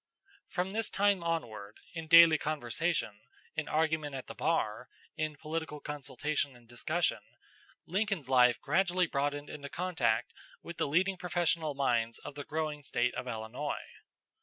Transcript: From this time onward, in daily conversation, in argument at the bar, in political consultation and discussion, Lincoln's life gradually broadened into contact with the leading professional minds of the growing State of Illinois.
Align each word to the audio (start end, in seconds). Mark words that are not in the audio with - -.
From 0.47 0.71
this 0.71 0.89
time 0.89 1.23
onward, 1.23 1.77
in 1.93 2.07
daily 2.07 2.39
conversation, 2.39 3.19
in 3.55 3.67
argument 3.67 4.15
at 4.15 4.25
the 4.25 4.33
bar, 4.33 4.89
in 5.15 5.35
political 5.37 5.79
consultation 5.79 6.55
and 6.55 6.67
discussion, 6.67 7.19
Lincoln's 7.85 8.27
life 8.27 8.59
gradually 8.59 9.05
broadened 9.05 9.47
into 9.51 9.69
contact 9.69 10.33
with 10.63 10.77
the 10.77 10.87
leading 10.87 11.17
professional 11.17 11.75
minds 11.75 12.17
of 12.17 12.33
the 12.33 12.43
growing 12.43 12.81
State 12.81 13.13
of 13.13 13.27
Illinois. 13.27 13.91